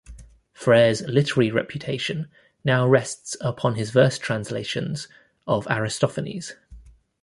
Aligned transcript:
Frere's 0.51 1.01
literary 1.03 1.51
reputation 1.51 2.27
now 2.63 2.87
rests 2.87 3.37
upon 3.39 3.75
his 3.75 3.91
verse 3.91 4.17
translations 4.17 5.07
of 5.45 5.67
Aristophanes. 5.69 6.53